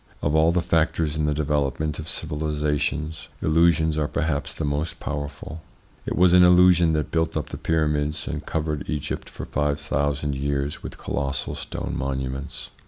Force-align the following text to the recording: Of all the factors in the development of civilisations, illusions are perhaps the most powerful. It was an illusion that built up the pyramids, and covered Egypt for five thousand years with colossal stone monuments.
Of 0.23 0.33
all 0.33 0.51
the 0.51 0.63
factors 0.63 1.15
in 1.15 1.25
the 1.27 1.33
development 1.35 1.99
of 1.99 2.09
civilisations, 2.09 3.29
illusions 3.39 3.99
are 3.99 4.07
perhaps 4.07 4.51
the 4.51 4.65
most 4.65 4.99
powerful. 4.99 5.61
It 6.07 6.15
was 6.15 6.33
an 6.33 6.41
illusion 6.43 6.93
that 6.93 7.11
built 7.11 7.37
up 7.37 7.49
the 7.49 7.57
pyramids, 7.57 8.27
and 8.27 8.43
covered 8.43 8.89
Egypt 8.89 9.29
for 9.29 9.45
five 9.45 9.79
thousand 9.79 10.33
years 10.33 10.81
with 10.81 10.97
colossal 10.97 11.53
stone 11.53 11.93
monuments. 11.95 12.71